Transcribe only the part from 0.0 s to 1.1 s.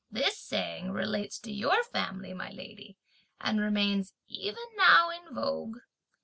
This saying